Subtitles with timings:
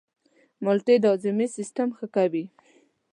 [0.63, 2.45] مالټې د هاضمې سیستم ښه کوي.